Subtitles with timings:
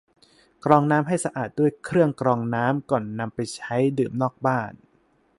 [0.65, 4.71] กรองน้ำให้สะอาดด้วยเครื่องกรองน้ำก่อนนำไปใช้ดื่มนอกบ้าน